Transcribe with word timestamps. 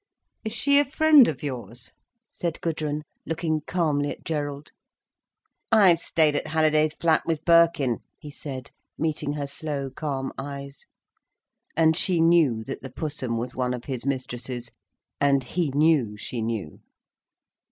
"Is 0.43 0.51
she 0.51 0.79
a 0.79 0.83
friend 0.85 1.27
of 1.27 1.43
yours?" 1.43 1.91
said 2.31 2.59
Gudrun, 2.59 3.03
looking 3.23 3.61
calmly 3.67 4.09
at 4.09 4.23
Gerald. 4.25 4.71
"I've 5.71 6.01
stayed 6.01 6.35
at 6.35 6.47
Halliday's 6.47 6.95
flat 6.95 7.21
with 7.27 7.45
Birkin," 7.45 7.99
he 8.17 8.31
said, 8.31 8.71
meeting 8.97 9.33
her 9.33 9.45
slow, 9.45 9.91
calm 9.91 10.31
eyes. 10.39 10.87
And 11.77 11.95
she 11.95 12.19
knew 12.19 12.63
that 12.63 12.81
the 12.81 12.89
Pussum 12.89 13.37
was 13.37 13.55
one 13.55 13.75
of 13.75 13.85
his 13.85 14.03
mistresses—and 14.03 15.43
he 15.43 15.69
knew 15.69 16.17
she 16.17 16.41
knew. 16.41 16.79